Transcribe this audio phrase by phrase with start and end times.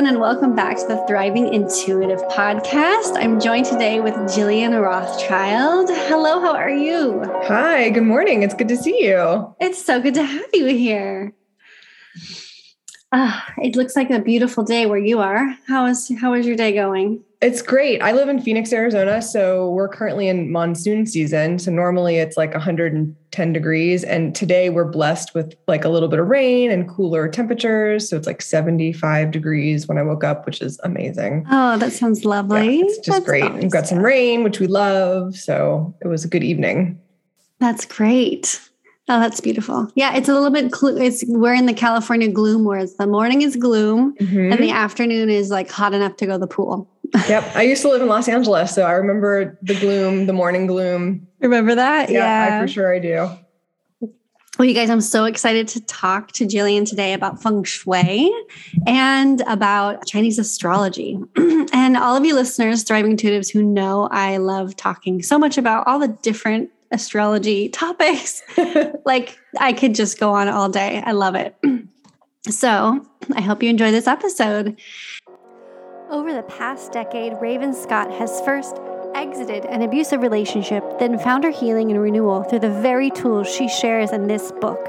[0.00, 3.22] everyone, and welcome back to the Thriving Intuitive podcast.
[3.22, 5.90] I'm joined today with Jillian Rothschild.
[5.90, 7.22] Hello, how are you?
[7.44, 8.42] Hi, good morning.
[8.42, 9.54] It's good to see you.
[9.60, 11.34] It's so good to have you here.
[13.12, 15.54] Ah, it looks like a beautiful day where you are.
[15.66, 17.22] How is how is your day going?
[17.42, 18.02] It's great.
[18.02, 21.58] I live in Phoenix, Arizona, so we're currently in monsoon season.
[21.58, 26.18] So normally it's like 110 degrees and today we're blessed with like a little bit
[26.18, 30.60] of rain and cooler temperatures, so it's like 75 degrees when I woke up, which
[30.60, 31.46] is amazing.
[31.50, 32.76] Oh, that sounds lovely.
[32.80, 33.42] Yeah, it's just That's great.
[33.44, 37.00] always We've got some rain, which we love, so it was a good evening.
[37.58, 38.60] That's great.
[39.08, 39.90] Oh, that's beautiful.
[39.94, 40.74] Yeah, it's a little bit.
[40.74, 44.52] Cl- it's we're in the California gloom, whereas the morning is gloom Mhm.
[44.52, 46.86] and the afternoon is like hot enough to go to the pool.
[47.28, 47.44] Yep.
[47.54, 51.26] I used to live in Los Angeles, so I remember the gloom, the morning gloom.
[51.40, 52.10] Remember that?
[52.10, 53.30] Yeah, I for sure I do.
[54.60, 58.30] Well, you guys, I'm so excited to talk to Jillian today about feng shui
[58.86, 61.18] and about Chinese astrology.
[61.72, 65.86] and all of you listeners, Thriving Intuitives, who know I love talking so much about
[65.86, 68.42] all the different astrology topics.
[69.06, 71.02] like, I could just go on all day.
[71.06, 71.56] I love it.
[72.50, 73.02] so,
[73.34, 74.78] I hope you enjoy this episode.
[76.10, 78.74] Over the past decade, Raven Scott has first
[79.14, 83.68] exited an abusive relationship, then found her healing and renewal through the very tools she
[83.68, 84.88] shares in this book.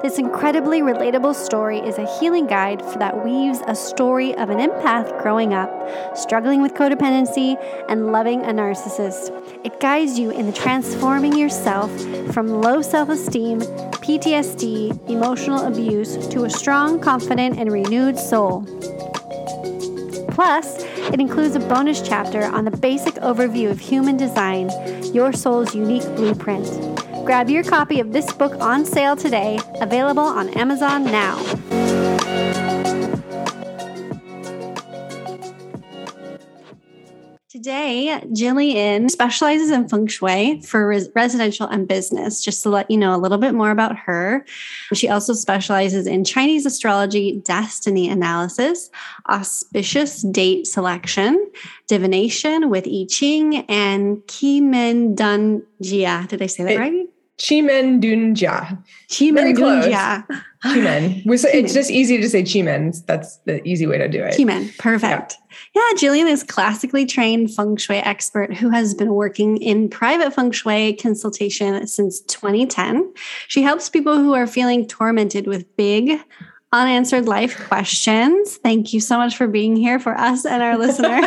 [0.00, 5.22] This incredibly relatable story is a healing guide that weaves a story of an empath
[5.22, 5.70] growing up,
[6.16, 7.58] struggling with codependency,
[7.90, 9.32] and loving a narcissist.
[9.66, 11.90] It guides you in the transforming yourself
[12.32, 18.66] from low self esteem, PTSD, emotional abuse to a strong, confident, and renewed soul.
[20.34, 20.82] Plus,
[21.12, 24.68] it includes a bonus chapter on the basic overview of human design,
[25.14, 26.66] your soul's unique blueprint.
[27.24, 31.36] Grab your copy of this book on sale today, available on Amazon now.
[37.64, 42.44] Today, Jillian specializes in feng shui for res- residential and business.
[42.44, 44.44] Just to let you know a little bit more about her,
[44.92, 48.90] she also specializes in Chinese astrology, destiny analysis,
[49.30, 51.50] auspicious date selection,
[51.88, 56.28] divination with I Ching, and Qi Men Dun Jia.
[56.28, 57.06] Did I say that It- right?
[57.38, 58.78] Chimen Dunjia.
[59.10, 59.86] Qi Very Men Dun close.
[59.92, 60.26] Jia.
[60.64, 61.38] Chimen.
[61.38, 61.64] Say- Chimen.
[61.64, 63.04] It's just easy to say Chimen.
[63.06, 64.34] That's the easy way to do it.
[64.34, 64.70] Human.
[64.78, 65.36] Perfect.
[65.74, 65.82] Yeah.
[65.96, 70.94] Jillian is classically trained feng shui expert who has been working in private feng shui
[70.94, 73.12] consultation since 2010.
[73.48, 76.18] She helps people who are feeling tormented with big
[76.72, 78.56] unanswered life questions.
[78.56, 81.24] Thank you so much for being here for us and our listeners.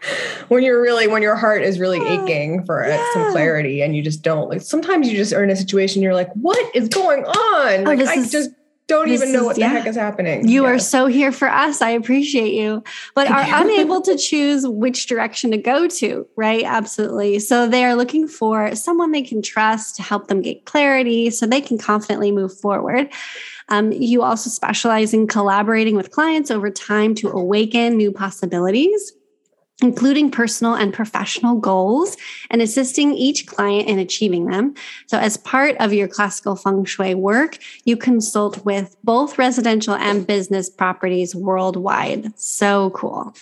[0.48, 3.04] when you're really when your heart is really aching for uh, Yeah.
[3.14, 6.14] some clarity and you just don't like sometimes you just are in a situation you're
[6.14, 8.50] like what is going on like Oh, this i is- just
[8.88, 9.68] don't even know is- what the yeah.
[9.70, 11.82] heck is happening You are so here for us.
[11.82, 12.84] I appreciate you,
[13.16, 16.62] but are unable to choose which direction to go to, right?
[16.64, 17.40] Absolutely.
[17.40, 21.46] So they are looking for someone they can trust to help them get clarity so
[21.46, 23.08] they can confidently move forward.
[23.70, 29.12] Um, you also specialize in collaborating with clients over time to awaken new possibilities.
[29.82, 32.16] Including personal and professional goals
[32.48, 34.74] and assisting each client in achieving them.
[35.06, 40.26] So, as part of your classical feng shui work, you consult with both residential and
[40.26, 42.38] business properties worldwide.
[42.38, 43.34] So cool.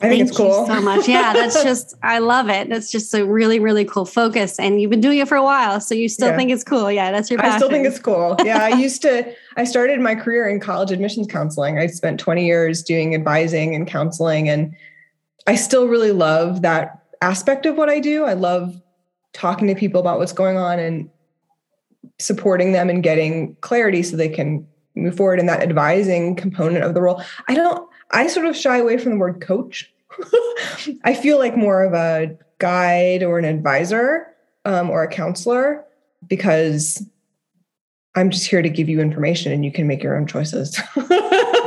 [0.00, 1.08] I think it's Thank cool you so much.
[1.08, 2.68] Yeah, that's just I love it.
[2.68, 5.80] That's just a really really cool focus, and you've been doing it for a while,
[5.80, 6.36] so you still Yeah.
[6.36, 6.90] think it's cool.
[6.90, 7.54] Yeah, that's your passion.
[7.54, 8.36] I still think it's cool.
[8.44, 9.32] Yeah, I used to.
[9.56, 11.78] I started my career in college admissions counseling.
[11.78, 14.74] I spent 20 years doing advising and counseling, and
[15.46, 18.24] I still really love that aspect of what I do.
[18.24, 18.80] I love
[19.32, 21.08] talking to people about what's going on and
[22.18, 24.66] supporting them and getting clarity so they can
[24.96, 27.22] move forward in that advising component of the role.
[27.48, 27.88] I don't.
[28.10, 29.92] I sort of shy away from the word coach.
[31.04, 34.28] I feel like more of a guide or an advisor
[34.64, 35.84] um, or a counselor
[36.26, 37.04] because
[38.14, 40.80] I'm just here to give you information and you can make your own choices.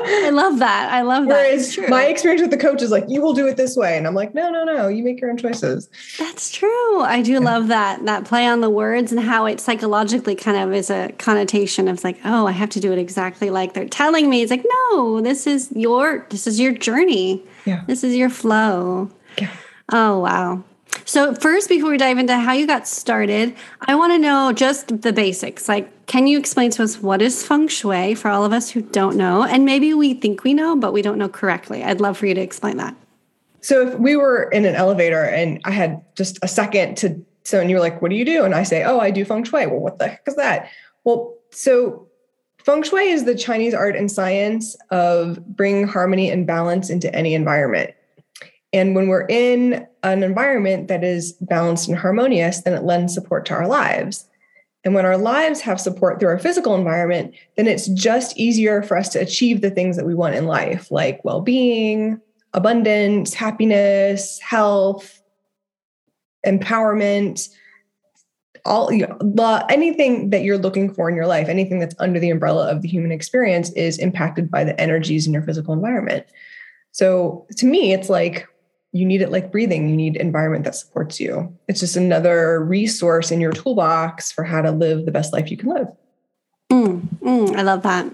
[0.08, 0.92] I love that.
[0.92, 1.34] I love that.
[1.34, 3.98] Whereas my experience with the coach is like, you will do it this way.
[3.98, 5.90] And I'm like, no, no, no, you make your own choices.
[6.18, 7.02] That's true.
[7.02, 10.74] I do love that that play on the words and how it psychologically kind of
[10.74, 14.30] is a connotation of like, oh, I have to do it exactly like they're telling
[14.30, 14.42] me.
[14.42, 17.44] It's like, no, this is your this is your journey.
[17.66, 17.84] Yeah.
[17.88, 19.10] This is your flow.
[19.38, 19.52] Yeah.
[19.92, 20.64] Oh wow.
[21.06, 25.02] So first, before we dive into how you got started, I want to know just
[25.02, 25.70] the basics.
[25.70, 28.82] Like, can you explain to us what is feng shui for all of us who
[28.82, 29.44] don't know?
[29.44, 31.84] And maybe we think we know, but we don't know correctly.
[31.84, 32.96] I'd love for you to explain that.
[33.62, 37.60] So if we were in an elevator and I had just a second to, so
[37.60, 38.46] and you were like, what do you do?
[38.46, 39.68] And I say, oh, I do feng shui.
[39.68, 40.70] Well, what the heck is that?
[41.04, 42.08] Well, so
[42.68, 47.34] Feng Shui is the Chinese art and science of bringing harmony and balance into any
[47.34, 47.94] environment.
[48.74, 53.46] And when we're in an environment that is balanced and harmonious, then it lends support
[53.46, 54.28] to our lives.
[54.84, 58.96] And when our lives have support through our physical environment, then it's just easier for
[58.96, 62.22] us to achieve the things that we want in life, like well being,
[62.54, 65.22] abundance, happiness, health,
[66.46, 67.50] empowerment,
[68.66, 72.30] all you know, anything that you're looking for in your life, anything that's under the
[72.30, 76.26] umbrella of the human experience is impacted by the energies in your physical environment.
[76.92, 78.48] So to me, it's like
[78.92, 79.90] you need it like breathing.
[79.90, 81.56] You need environment that supports you.
[81.68, 85.58] It's just another resource in your toolbox for how to live the best life you
[85.58, 85.88] can live.
[86.72, 88.14] Mm, mm, I love that.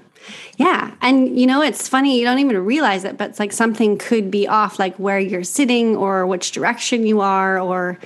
[0.57, 0.93] Yeah.
[1.01, 4.31] And you know, it's funny, you don't even realize it, but it's like something could
[4.31, 7.99] be off, like where you're sitting or which direction you are or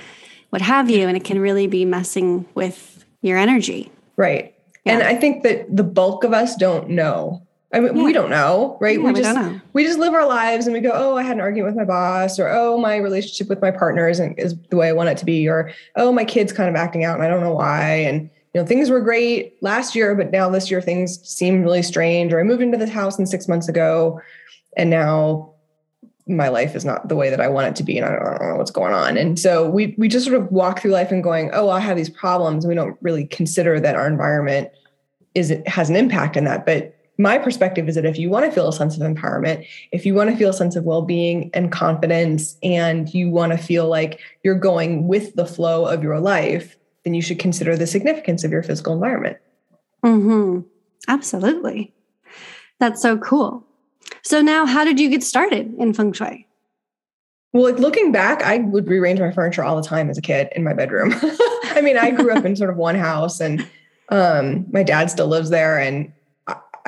[0.50, 1.06] what have you.
[1.06, 3.90] And it can really be messing with your energy.
[4.16, 4.54] Right.
[4.84, 4.94] Yeah.
[4.94, 7.46] And I think that the bulk of us don't know.
[7.72, 8.02] I mean, yeah.
[8.02, 8.98] we don't know, right?
[8.98, 11.36] Yeah, we, we just we just live our lives and we go, oh, I had
[11.36, 14.76] an argument with my boss, or oh, my relationship with my partner isn't is the
[14.76, 17.24] way I want it to be, or oh, my kid's kind of acting out and
[17.24, 17.90] I don't know why.
[17.96, 21.82] And you know, things were great last year, but now this year things seem really
[21.82, 22.32] strange.
[22.32, 24.18] Or I moved into this house and six months ago,
[24.76, 25.52] and now
[26.26, 28.26] my life is not the way that I want it to be, and I don't,
[28.26, 29.18] I don't, know what's going on.
[29.18, 31.98] And so we we just sort of walk through life and going, oh, I have
[31.98, 32.66] these problems.
[32.66, 34.70] We don't really consider that our environment
[35.34, 36.64] is it has an impact in that.
[36.64, 40.06] But my perspective is that if you want to feel a sense of empowerment, if
[40.06, 43.88] you want to feel a sense of well-being and confidence, and you want to feel
[43.88, 48.44] like you're going with the flow of your life, then you should consider the significance
[48.44, 49.36] of your physical environment.
[50.04, 50.60] Hmm.
[51.08, 51.92] Absolutely.
[52.78, 53.66] That's so cool.
[54.22, 56.46] So now, how did you get started in feng shui?
[57.52, 60.50] Well, like looking back, I would rearrange my furniture all the time as a kid
[60.54, 61.14] in my bedroom.
[61.22, 63.66] I mean, I grew up in sort of one house, and
[64.10, 65.78] um, my dad still lives there.
[65.78, 66.12] And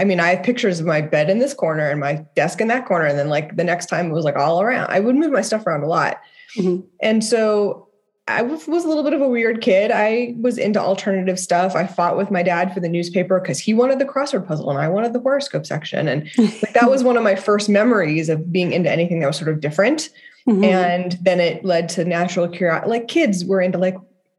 [0.00, 2.68] I, mean, I have pictures of my bed in this corner and my desk in
[2.68, 3.06] that corner.
[3.06, 4.90] And then, like, the next time it was like all around.
[4.90, 6.20] I would move my stuff around a lot.
[6.56, 6.86] Mm-hmm.
[7.02, 7.88] And so
[8.30, 9.90] I was a little bit of a weird kid.
[9.90, 11.74] I was into alternative stuff.
[11.74, 14.78] I fought with my dad for the newspaper because he wanted the crossword puzzle and
[14.78, 16.06] I wanted the horoscope section.
[16.08, 19.36] And like that was one of my first memories of being into anything that was
[19.36, 20.10] sort of different.
[20.48, 20.64] Mm-hmm.
[20.64, 22.90] And then it led to natural curiosity.
[22.90, 23.96] Like kids were into like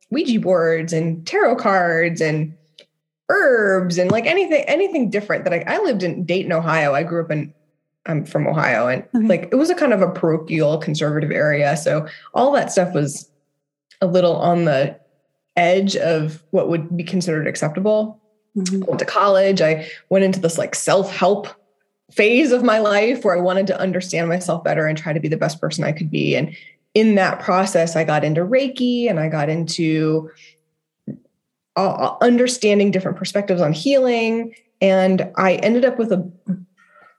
[0.10, 2.56] Ouija boards and tarot cards and
[3.30, 6.94] herbs and like anything, anything different that I, I lived in Dayton, Ohio.
[6.94, 7.54] I grew up in
[8.06, 9.28] I'm from Ohio and okay.
[9.28, 11.78] like it was a kind of a parochial conservative area.
[11.78, 13.30] So all that stuff was
[14.02, 15.00] a little on the
[15.56, 18.20] edge of what would be considered acceptable.
[18.58, 18.84] Mm-hmm.
[18.84, 19.62] I went to college.
[19.62, 21.48] I went into this like self help
[22.12, 25.30] phase of my life where I wanted to understand myself better and try to be
[25.30, 26.36] the best person I could be.
[26.36, 26.56] And
[26.94, 30.30] in that process, I got into Reiki and I got into
[31.76, 34.54] uh, understanding different perspectives on healing.
[34.82, 36.32] And I ended up with a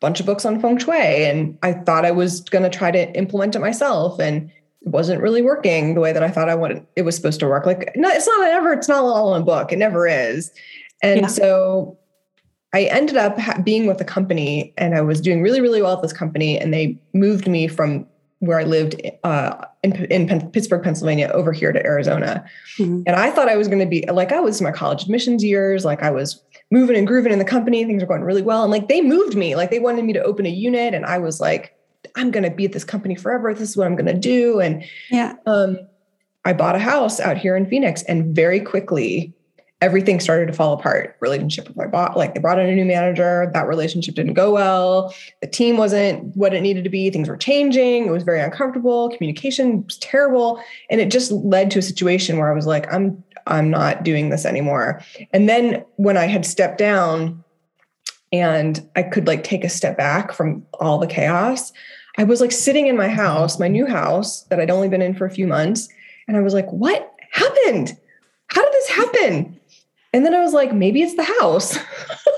[0.00, 1.25] bunch of books on feng shui.
[1.25, 4.19] And I thought I was going to try to implement it myself.
[4.19, 4.50] And
[4.82, 7.46] it wasn't really working the way that I thought I wanted it was supposed to
[7.46, 7.66] work.
[7.66, 9.72] Like, no, it's not ever, it's not all in a book.
[9.72, 10.50] It never is.
[11.02, 11.26] And yeah.
[11.28, 11.99] so
[12.75, 15.94] I ended up ha- being with a company and I was doing really, really well
[15.94, 16.58] at this company.
[16.58, 18.06] And they moved me from
[18.40, 22.44] where I lived uh, in, in Pittsburgh, Pennsylvania, over here to Arizona.
[22.79, 23.02] Mm-hmm.
[23.06, 25.85] And I thought I was going to be like, I was my college admissions years,
[25.85, 28.62] like I was moving and grooving in the company, things were going really well.
[28.62, 30.95] And like they moved me, like they wanted me to open a unit.
[30.95, 31.76] And I was like,
[32.16, 33.52] I'm going to be at this company forever.
[33.54, 34.61] This is what I'm going to do.
[34.61, 35.78] And yeah, um,
[36.45, 39.33] I bought a house out here in Phoenix, and very quickly
[39.83, 41.17] everything started to fall apart.
[41.21, 43.51] Relationship with my boss, like they brought in a new manager.
[43.53, 45.12] That relationship didn't go well.
[45.41, 47.11] The team wasn't what it needed to be.
[47.11, 48.07] Things were changing.
[48.07, 49.11] It was very uncomfortable.
[49.11, 53.23] Communication was terrible, and it just led to a situation where I was like, I'm
[53.49, 55.03] I'm not doing this anymore.
[55.33, 57.43] And then when I had stepped down
[58.33, 61.73] and I could like take a step back from all the chaos,
[62.19, 65.15] I was like sitting in my house, my new house that I'd only been in
[65.15, 65.89] for a few months.
[66.29, 67.99] And I was like, what happened?
[68.47, 69.61] How did this happen?
[70.12, 71.78] And then I was like, maybe it's the house.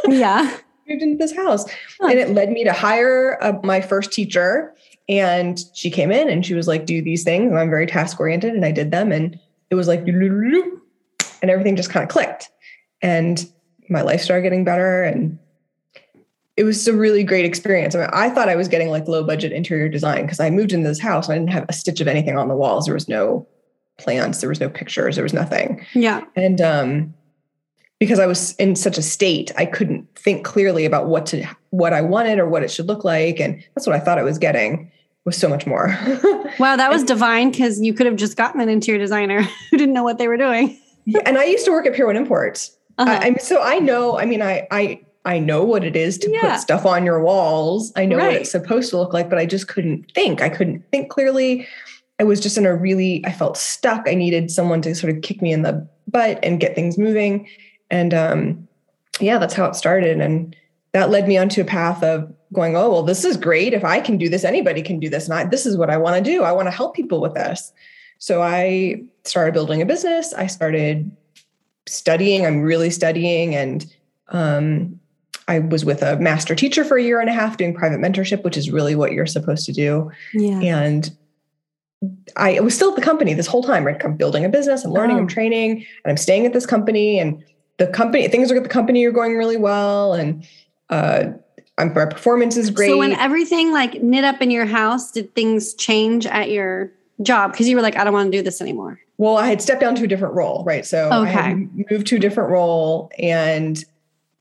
[0.06, 0.58] Yeah.
[0.86, 1.64] moved into this house.
[1.98, 2.08] Huh.
[2.08, 4.74] And it led me to hire uh, my first teacher.
[5.08, 7.50] And she came in and she was like, do these things.
[7.50, 8.52] And I'm very task oriented.
[8.52, 9.12] And I did them.
[9.12, 9.40] And
[9.70, 10.80] it was like, and
[11.42, 12.50] everything just kind of clicked.
[13.00, 13.50] And
[13.88, 15.02] my life started getting better.
[15.02, 15.38] And
[16.56, 17.94] it was a really great experience.
[17.94, 20.72] I mean, I thought I was getting like low budget interior design because I moved
[20.72, 21.28] into this house.
[21.28, 22.84] I didn't have a stitch of anything on the walls.
[22.84, 23.46] There was no
[23.98, 25.84] plants, there was no pictures, there was nothing.
[25.94, 26.24] Yeah.
[26.36, 27.14] And um,
[28.04, 31.94] because I was in such a state, I couldn't think clearly about what to what
[31.94, 33.40] I wanted or what it should look like.
[33.40, 34.92] And that's what I thought I was getting
[35.24, 35.86] was so much more.
[36.58, 39.94] wow, that was divine because you could have just gotten an interior designer who didn't
[39.94, 40.78] know what they were doing.
[41.06, 42.76] yeah, and I used to work at Pier One Imports.
[42.98, 43.18] Uh-huh.
[43.22, 44.18] I, am so I know.
[44.18, 46.52] I mean, I I I know what it is to Yeah.
[46.52, 47.90] put stuff on your walls.
[47.96, 50.42] I know what it's supposed to look like, but I just couldn't think.
[50.42, 51.66] I couldn't think clearly.
[52.20, 54.06] I was just in a really, I felt stuck.
[54.06, 57.48] I needed someone to sort of kick me in the butt and get things moving.
[57.90, 58.68] And um,
[59.20, 60.20] yeah, that's how it started.
[60.20, 60.56] And
[60.92, 63.72] that led me onto a path of going, oh, well, this is great.
[63.72, 65.24] If I can do this, anybody can do this.
[65.24, 66.44] And I, this is what I want to do.
[66.44, 67.72] I want to help people with this.
[68.18, 70.32] So I started building a business.
[70.32, 71.10] I started
[71.86, 72.46] studying.
[72.46, 73.54] I'm really studying.
[73.54, 73.84] And
[74.28, 75.00] um,
[75.48, 78.44] I was with a master teacher for a year and a half doing private mentorship,
[78.44, 80.10] which is really what you're supposed to do.
[80.32, 80.60] Yeah.
[80.60, 81.14] And
[82.36, 84.02] I was still at the company this whole time, right?
[84.04, 85.20] I'm building a business, I'm learning, Oh.
[85.20, 87.18] I'm training, and I'm staying at this company.
[87.18, 87.42] And
[87.78, 90.14] the company, things are at the company are going really well.
[90.14, 90.46] And
[90.90, 91.24] uh,
[91.78, 92.90] I'm, my performance is great.
[92.90, 97.52] So when everything like knit up in your house, did things change at your job?
[97.52, 99.00] Because you were like, I don't want to do this anymore.
[99.16, 100.84] Well, I had stepped down to a different role, right?
[100.84, 103.84] So I had moved to a different role and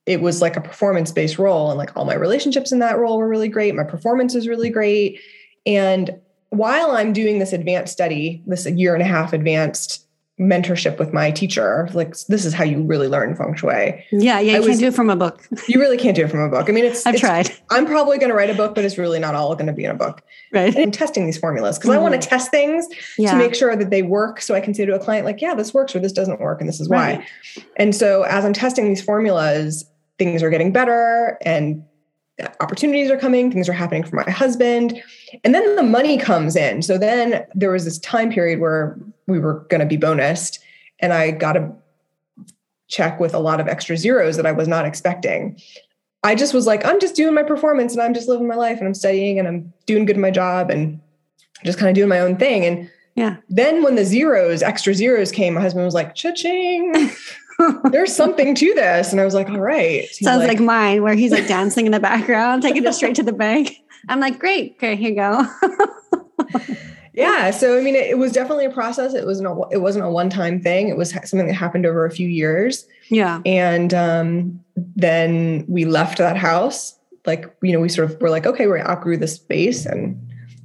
[0.06, 1.70] it was like a performance based role.
[1.70, 3.76] And like all my relationships in that role were really great.
[3.76, 5.20] My performance was really great.
[5.66, 10.03] And while I'm doing this advanced study, this year and a half advanced
[10.40, 14.04] mentorship with my teacher, like this is how you really learn feng shui.
[14.12, 15.48] Yeah, yeah, you I can't was- do it from a book.
[15.68, 16.70] You really can't do it from a book.
[16.70, 17.56] I mean, it's, I've it's- tried.
[17.70, 19.86] I'm probably going to write a book, but it's really not all going to be
[19.86, 20.22] in a book.
[20.52, 20.74] Right.
[20.74, 22.30] And I'm testing these formulas because I want to mm-hmm.
[22.30, 22.88] test things
[23.18, 23.32] Yeah.
[23.32, 25.54] to make sure that they work so I can say to a client, like, yeah,
[25.54, 27.16] this works or this doesn't work, and this is why.
[27.16, 27.28] Right.
[27.78, 29.86] And so as I'm testing these formulas,
[30.18, 31.84] things are getting better and
[32.60, 35.02] opportunities are coming, things are happening for my husband.
[35.44, 36.82] And then the money comes in.
[36.82, 40.60] So then there was this time period where we were going to be bonused,
[41.00, 41.72] and I got a
[42.88, 45.60] check with a lot of extra zeros that I was not expecting.
[46.24, 48.78] I just was like, I'm just doing my performance and I'm just living my life
[48.78, 51.00] and I'm studying and I'm doing good in my job and
[51.66, 52.64] just kind of doing my own thing.
[52.66, 53.38] And Yeah.
[53.50, 56.94] then when the zeros, extra zeros came, my husband was like, cha-ching,
[57.92, 59.12] there's something to this.
[59.12, 60.04] And I was like, all right.
[60.04, 63.24] He's Sounds like, mine, where he's like dancing in the background, taking it straight to
[63.24, 63.76] the bank.
[64.08, 64.74] I'm like, great.
[64.78, 65.46] Okay, here you go.
[67.14, 67.52] yeah.
[67.52, 69.14] So, I mean, it, it was definitely a process.
[69.14, 70.90] It wasn't a, it wasn't a one-time thing.
[70.90, 72.88] It was something that happened over a few years.
[73.10, 73.42] yeah.
[73.46, 76.98] And um, then we left that house.
[77.26, 79.86] Like, you know, we sort of were like, okay, we outgrew the space.
[79.86, 80.20] And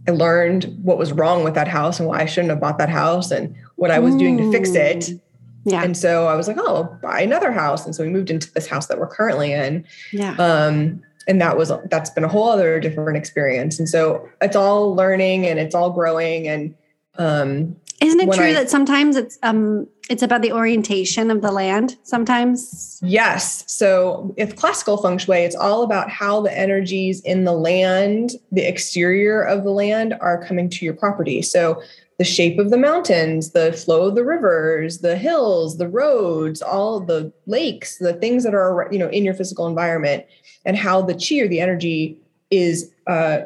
[0.08, 2.88] I learned what was wrong with that house and why I shouldn't have bought that
[2.88, 4.98] house and what I was doing to fix it.
[5.00, 5.20] Mm.
[5.64, 5.82] Yeah.
[5.84, 7.84] And so I was like, oh, I'll buy another house.
[7.84, 9.84] And so we moved into this house that we're currently in.
[10.12, 10.34] yeah.
[10.38, 13.78] Um, and that was that's been a whole other different experience.
[13.78, 16.48] And so it's all learning and it's all growing.
[16.48, 16.74] And
[17.18, 21.52] um, Isn't it true I- that sometimes it's um it's about the orientation of the
[21.52, 21.98] land?
[22.02, 22.98] Sometimes.
[23.04, 28.30] yes, so if classical feng shui, it's all about how the energies in the land,
[28.50, 31.42] the exterior of the land, are coming to your property.
[31.42, 31.82] So
[32.18, 36.98] the shape of the mountains, the flow of the rivers, the hills, the roads, all
[37.00, 40.24] the lakes, the things that are you know in your physical environment,
[40.64, 42.18] and how the chi or the energy
[42.50, 43.38] is uh,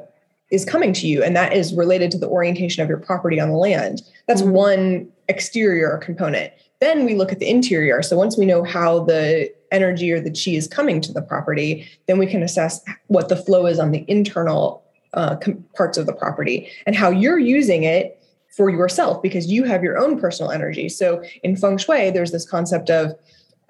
[0.51, 3.51] is coming to you, and that is related to the orientation of your property on
[3.51, 4.03] the land.
[4.27, 4.53] That's Mhm.
[4.53, 6.53] one exterior component.
[6.81, 8.03] Then we look at the interior.
[8.03, 11.87] So once we know how the energy or the chi is coming to the property,
[12.07, 14.83] then we can assess what the flow is on the internal
[15.15, 18.19] uh, com- parts of the property and how you're using it
[18.53, 20.89] for yourself because you have your own personal energy.
[20.89, 23.15] So in feng shui, there's this concept of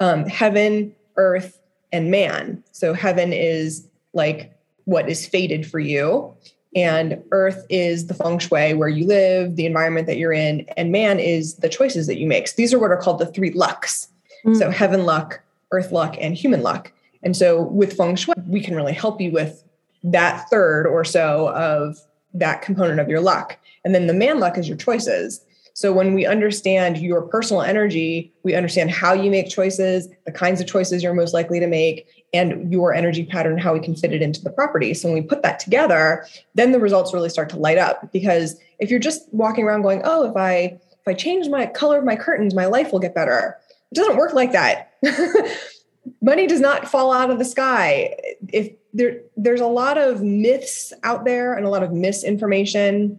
[0.01, 1.61] um, heaven, earth,
[1.93, 2.63] and man.
[2.73, 4.53] So heaven is like
[4.85, 6.35] what is fated for you,
[6.75, 10.91] and earth is the feng shui where you live, the environment that you're in, and
[10.91, 12.49] man is the choices that you make.
[12.49, 14.09] So these are what are called the three lucks.
[14.45, 14.57] Mm.
[14.57, 16.93] So heaven luck, earth luck, and human luck.
[17.23, 19.63] And so with feng shui, we can really help you with
[20.03, 21.99] that third or so of
[22.35, 23.59] that component of your luck.
[23.85, 25.45] And then the man luck is your choices.
[25.75, 30.61] So when we understand your personal energy, we understand how you make choices, the kinds
[30.61, 34.13] of choices you're most likely to make, and your energy pattern, how we can fit
[34.13, 34.93] it into the property.
[34.93, 38.13] So when we put that together, then the results really start to light up.
[38.13, 41.99] Because if you're just walking around going, "Oh, if I if I change my color
[41.99, 43.57] of my curtains, my life will get better,"
[43.91, 44.93] it doesn't work like that.
[46.21, 48.15] Money does not fall out of the sky.
[48.53, 53.19] If there, there's a lot of myths out there and a lot of misinformation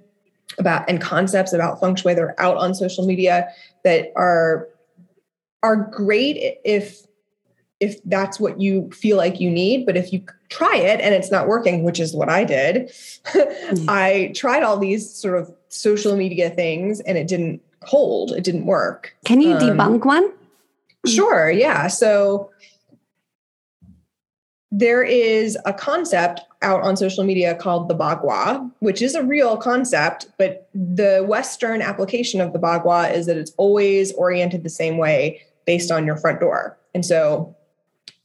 [0.59, 3.47] about and concepts about feng shui that are out on social media
[3.83, 4.67] that are
[5.63, 7.07] are great if
[7.79, 11.31] if that's what you feel like you need but if you try it and it's
[11.31, 12.91] not working which is what i did
[13.87, 18.65] i tried all these sort of social media things and it didn't hold it didn't
[18.65, 20.31] work Can you Um, debunk one?
[21.05, 21.87] Sure, yeah.
[21.87, 22.49] So
[24.75, 29.55] there is a concept out on social media called the Bagua, which is a real
[29.55, 34.97] concept, but the Western application of the Bagua is that it's always oriented the same
[34.97, 36.75] way based on your front door.
[36.95, 37.55] And so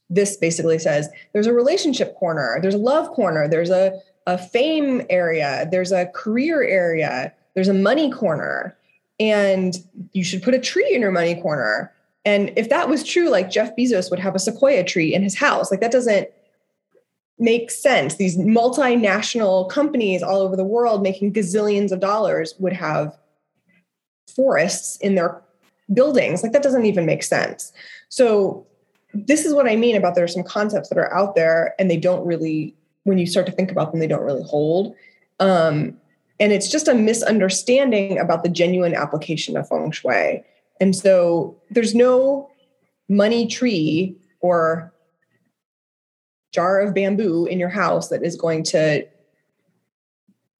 [0.09, 3.93] this basically says there's a relationship corner, there's a love corner, there's a,
[4.25, 8.75] a fame area, there's a career area, there's a money corner,
[9.19, 9.75] and
[10.13, 11.93] you should put a tree in your money corner.
[12.25, 15.37] And if that was true, like Jeff Bezos would have a sequoia tree in his
[15.37, 15.69] house.
[15.69, 16.29] Like that doesn't
[17.39, 18.15] make sense.
[18.15, 23.17] These multinational companies all over the world making gazillions of dollars would have
[24.35, 25.41] forests in their
[25.93, 26.43] buildings.
[26.43, 27.71] Like that doesn't even make sense.
[28.09, 28.67] So
[29.13, 31.89] this is what I mean about there are some concepts that are out there and
[31.89, 34.95] they don't really, when you start to think about them, they don't really hold.
[35.39, 35.97] Um,
[36.39, 40.43] and it's just a misunderstanding about the genuine application of feng shui.
[40.79, 42.49] And so there's no
[43.09, 44.93] money tree or
[46.51, 49.05] jar of bamboo in your house that is going to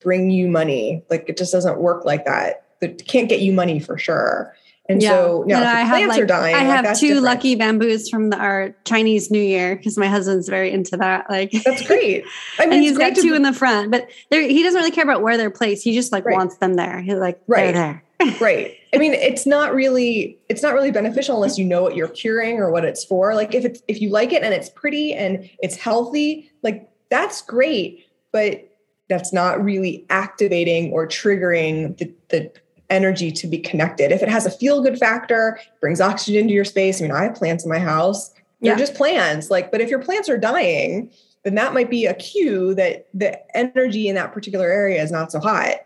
[0.00, 1.04] bring you money.
[1.10, 2.64] Like it just doesn't work like that.
[2.80, 4.54] It can't get you money for sure.
[4.88, 5.10] And yeah.
[5.10, 7.24] so now I have like, dying, I have two different.
[7.24, 11.30] lucky bamboos from the, our Chinese New Year because my husband's very into that.
[11.30, 12.24] Like that's great.
[12.58, 15.22] I mean, and he's got two in the front, but he doesn't really care about
[15.22, 15.84] where they're placed.
[15.84, 16.36] He just like right.
[16.36, 17.00] wants them there.
[17.00, 18.02] He's like, right there.
[18.40, 18.79] right.
[18.92, 22.58] I mean, it's not really it's not really beneficial unless you know what you're curing
[22.58, 23.34] or what it's for.
[23.34, 27.42] Like if it's if you like it and it's pretty and it's healthy, like that's
[27.42, 28.66] great, but
[29.08, 32.52] that's not really activating or triggering the, the
[32.88, 34.12] energy to be connected.
[34.12, 37.00] If it has a feel good factor, brings oxygen to your space.
[37.00, 38.30] I mean, I have plants in my house.
[38.60, 38.78] They're yeah.
[38.78, 39.50] just plants.
[39.50, 41.10] Like, but if your plants are dying,
[41.44, 45.32] then that might be a cue that the energy in that particular area is not
[45.32, 45.76] so hot.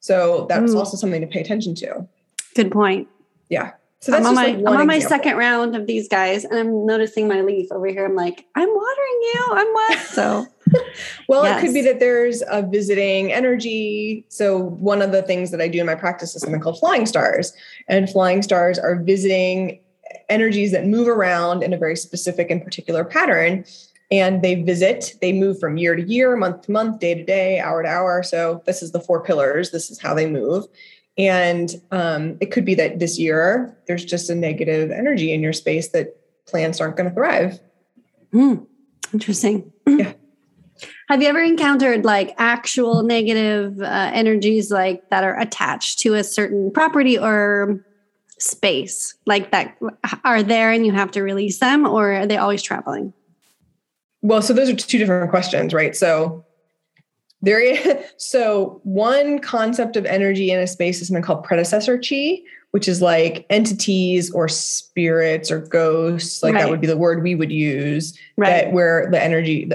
[0.00, 0.76] So that's mm.
[0.76, 2.06] also something to pay attention to.
[2.56, 3.08] Good point.
[3.48, 3.72] Yeah.
[4.00, 6.86] So I'm on my like I'm on my second round of these guys, and I'm
[6.86, 8.04] noticing my leaf over here.
[8.04, 9.44] I'm like, I'm watering you.
[9.50, 10.06] I'm wet.
[10.06, 10.46] So,
[11.28, 11.58] well, yes.
[11.58, 14.24] it could be that there's a visiting energy.
[14.28, 17.06] So one of the things that I do in my practice is something called flying
[17.06, 17.52] stars,
[17.88, 19.80] and flying stars are visiting
[20.28, 23.64] energies that move around in a very specific and particular pattern.
[24.10, 27.58] And they visit, they move from year to year, month to month, day to day,
[27.58, 28.22] hour to hour.
[28.22, 29.72] So this is the four pillars.
[29.72, 30.64] This is how they move.
[31.18, 35.52] And um, it could be that this year there's just a negative energy in your
[35.52, 37.58] space that plants aren't going to thrive.
[38.32, 38.66] Mm,
[39.12, 39.72] interesting.
[39.86, 40.12] Yeah.
[41.08, 46.24] Have you ever encountered like actual negative uh, energies like that are attached to a
[46.24, 47.84] certain property or
[48.38, 49.78] space like that
[50.24, 53.12] are there and you have to release them or are they always traveling?
[54.22, 55.96] Well, so those are two different questions, right?
[55.96, 56.44] So
[57.42, 62.38] there is, so one concept of energy in a space is something called predecessor chi,
[62.70, 66.62] which is like entities or spirits or ghosts, like right.
[66.62, 68.64] that would be the word we would use, right.
[68.64, 69.70] that where the energy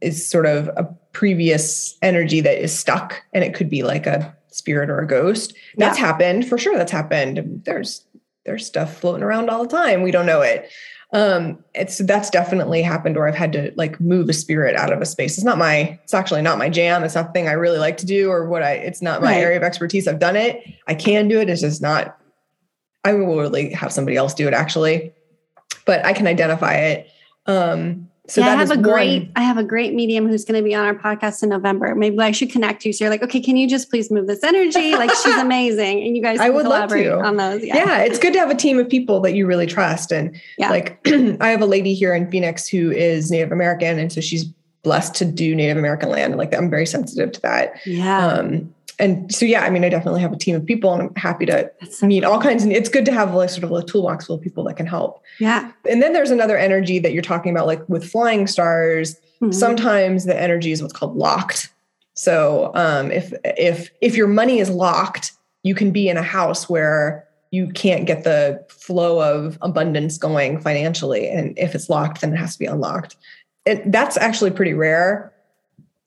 [0.00, 4.36] is sort of a previous energy that is stuck, and it could be like a
[4.48, 5.54] spirit or a ghost.
[5.76, 6.06] That's yeah.
[6.06, 6.76] happened for sure.
[6.76, 7.62] That's happened.
[7.64, 8.04] There's
[8.44, 10.02] there's stuff floating around all the time.
[10.02, 10.70] We don't know it
[11.12, 15.00] um it's that's definitely happened or i've had to like move a spirit out of
[15.00, 15.36] a space.
[15.38, 17.04] It's not my it's actually not my jam.
[17.04, 19.32] It's not the thing i really like to do or what i it's not my
[19.32, 19.42] right.
[19.42, 20.08] area of expertise.
[20.08, 20.62] I've done it.
[20.88, 21.48] I can do it.
[21.48, 22.18] It's just not
[23.04, 25.12] i will really have somebody else do it actually.
[25.84, 27.08] But i can identify it.
[27.46, 29.32] Um so yeah, I have a great one.
[29.36, 31.94] I have a great medium who's going to be on our podcast in November.
[31.94, 32.92] Maybe I should connect you.
[32.92, 34.92] So you're like, okay, can you just please move this energy?
[34.92, 37.20] Like she's amazing, and you guys I would love to.
[37.20, 37.64] on those.
[37.64, 37.76] Yeah.
[37.76, 40.12] yeah, it's good to have a team of people that you really trust.
[40.12, 40.70] And yeah.
[40.70, 41.00] like,
[41.40, 44.44] I have a lady here in Phoenix who is Native American, and so she's
[44.82, 46.32] blessed to do Native American land.
[46.32, 47.80] And like, I'm very sensitive to that.
[47.84, 48.26] Yeah.
[48.26, 51.14] Um, and so yeah, I mean, I definitely have a team of people, and I'm
[51.16, 52.62] happy to so meet all kinds.
[52.62, 54.86] And it's good to have like sort of a toolbox full of people that can
[54.86, 55.22] help.
[55.38, 55.70] Yeah.
[55.88, 59.16] And then there's another energy that you're talking about, like with flying stars.
[59.42, 59.52] Mm-hmm.
[59.52, 61.70] Sometimes the energy is what's called locked.
[62.14, 65.32] So um, if if if your money is locked,
[65.62, 70.60] you can be in a house where you can't get the flow of abundance going
[70.60, 73.16] financially, and if it's locked, then it has to be unlocked.
[73.66, 75.32] It, that's actually pretty rare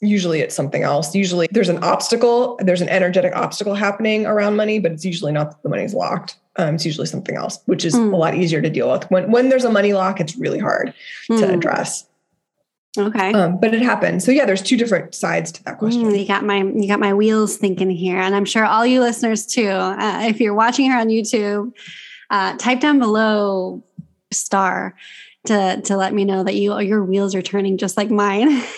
[0.02, 1.14] usually it's something else.
[1.14, 5.52] Usually there's an obstacle, there's an energetic obstacle happening around money, but it's usually not
[5.52, 6.38] that the money's locked.
[6.56, 8.14] Um, it's usually something else, which is mm.
[8.14, 9.10] a lot easier to deal with.
[9.12, 10.94] When when there's a money lock, it's really hard
[11.30, 11.40] mm.
[11.40, 11.54] to hmm.
[11.54, 12.06] address.
[12.98, 13.32] Okay.
[13.34, 14.26] Um, but it happens.
[14.26, 16.04] So yeah, there's two different sides to that hmm, question.
[16.06, 19.00] Mm, you got my you got my wheels thinking here, and I'm sure all you
[19.02, 19.70] listeners too.
[19.70, 21.74] Uh, if you're watching her on YouTube,
[22.30, 23.84] uh, type down below
[24.32, 24.96] star
[25.46, 28.64] to to let me know that you your wheels are turning just like mine.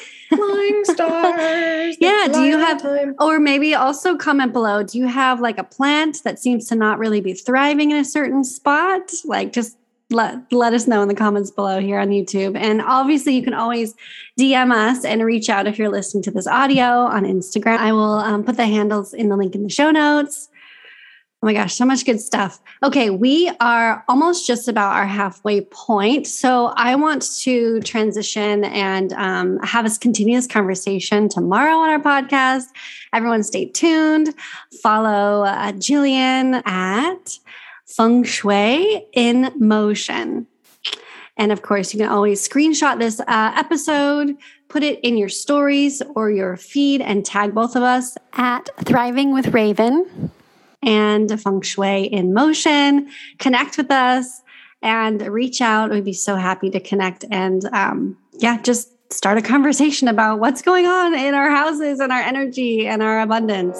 [0.71, 1.97] flying stars.
[1.99, 2.27] yeah.
[2.31, 3.15] Do you have, time.
[3.19, 6.99] or maybe also comment below, do you have like a plant that seems to not
[6.99, 9.11] really be thriving in a certain spot?
[9.25, 9.77] Like just
[10.09, 12.57] let, let us know in the comments below here on YouTube.
[12.57, 13.95] And obviously, you can always
[14.39, 17.77] DM us and reach out if you're listening to this audio on Instagram.
[17.77, 20.49] I will um, put the handles in the link in the show notes.
[21.43, 22.61] Oh my gosh, so much good stuff.
[22.83, 26.27] Okay, we are almost just about our halfway point.
[26.27, 31.99] So I want to transition and um, have us continue this conversation tomorrow on our
[31.99, 32.65] podcast.
[33.11, 34.35] Everyone stay tuned.
[34.83, 37.39] Follow uh, Jillian at
[37.87, 40.45] Feng Shui in Motion.
[41.37, 46.03] And of course, you can always screenshot this uh, episode, put it in your stories
[46.13, 50.31] or your feed, and tag both of us at Thriving with Raven
[50.83, 53.09] and Feng Shui in Motion.
[53.39, 54.41] Connect with us
[54.81, 55.91] and reach out.
[55.91, 60.61] We'd be so happy to connect and, um, yeah, just start a conversation about what's
[60.61, 63.77] going on in our houses and our energy and our abundance.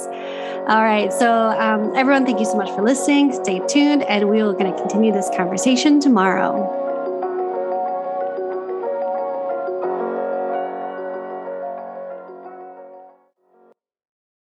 [0.68, 1.12] All right.
[1.12, 3.34] So, um, everyone, thank you so much for listening.
[3.34, 6.81] Stay tuned, and we are going to continue this conversation tomorrow.